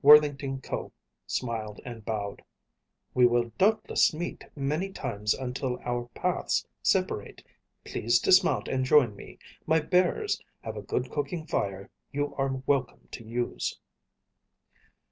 [0.00, 0.92] Worthington Ko
[1.26, 2.42] smiled and bowed.
[3.14, 7.42] "We will doubtless meet many times until our paths separate.
[7.84, 9.40] Please dismount and join me.
[9.66, 13.80] My bearers have a good cooking fire you are welcome to use."